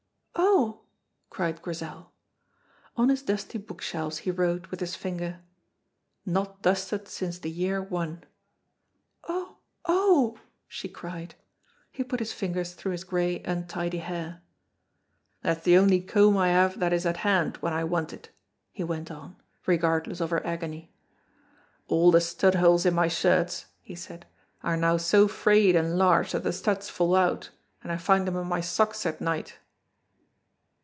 "Oh!" 0.33 0.83
cried 1.29 1.61
Grizel. 1.61 2.11
On 2.97 3.09
his 3.09 3.21
dusty 3.23 3.57
book 3.57 3.81
shelves 3.81 4.19
he 4.19 4.31
wrote, 4.31 4.69
with 4.69 4.79
his 4.79 4.95
finger, 4.95 5.39
"Not 6.25 6.61
dusted 6.61 7.07
since 7.07 7.39
the 7.39 7.49
year 7.49 7.81
One." 7.81 8.25
"Oh! 9.27 9.57
oh!" 9.85 10.37
she 10.67 10.89
cried. 10.89 11.35
He 11.91 12.03
put 12.03 12.19
his 12.19 12.33
fingers 12.33 12.73
through 12.73 12.91
his 12.91 13.05
gray, 13.05 13.41
untidy 13.43 13.99
hair. 13.99 14.41
"That's 15.41 15.63
the 15.63 15.77
only 15.77 16.01
comb 16.01 16.37
I 16.37 16.49
have 16.49 16.79
that 16.79 16.93
is 16.93 17.05
at 17.05 17.17
hand 17.17 17.57
when 17.57 17.73
I 17.73 17.83
want 17.85 18.11
it," 18.11 18.29
he 18.73 18.83
went 18.83 19.09
on, 19.09 19.37
regardless 19.65 20.19
of 20.19 20.31
her 20.31 20.45
agony. 20.45 20.93
"All 21.87 22.11
the 22.11 22.21
stud 22.21 22.55
holes 22.55 22.85
in 22.85 22.93
my 22.93 23.07
shirts," 23.07 23.67
he 23.81 23.95
said, 23.95 24.25
"are 24.63 24.77
now 24.77 24.97
so 24.97 25.27
frayed 25.29 25.75
and 25.77 25.97
large 25.97 26.33
that 26.33 26.43
the 26.43 26.53
studs 26.53 26.89
fall 26.89 27.15
out, 27.15 27.49
and 27.81 27.91
I 27.91 27.97
find 27.97 28.27
them 28.27 28.35
in 28.35 28.47
my 28.47 28.61
socks 28.61 29.05
at 29.05 29.21
night." 29.21 29.57